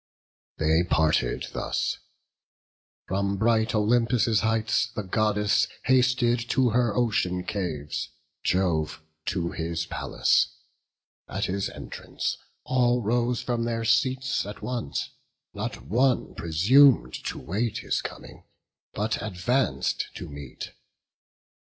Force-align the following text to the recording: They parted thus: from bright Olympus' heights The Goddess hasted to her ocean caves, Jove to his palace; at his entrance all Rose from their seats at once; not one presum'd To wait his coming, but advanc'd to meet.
They 0.57 0.81
parted 0.83 1.45
thus: 1.53 1.99
from 3.05 3.37
bright 3.37 3.75
Olympus' 3.75 4.39
heights 4.39 4.87
The 4.87 5.03
Goddess 5.03 5.67
hasted 5.83 6.39
to 6.49 6.71
her 6.71 6.95
ocean 6.95 7.43
caves, 7.43 8.09
Jove 8.43 9.03
to 9.27 9.51
his 9.51 9.85
palace; 9.85 10.55
at 11.29 11.45
his 11.45 11.69
entrance 11.69 12.35
all 12.63 13.03
Rose 13.03 13.43
from 13.43 13.65
their 13.65 13.85
seats 13.85 14.43
at 14.43 14.63
once; 14.63 15.11
not 15.53 15.85
one 15.85 16.33
presum'd 16.33 17.13
To 17.27 17.37
wait 17.37 17.77
his 17.77 18.01
coming, 18.01 18.43
but 18.93 19.21
advanc'd 19.21 20.05
to 20.15 20.27
meet. 20.27 20.71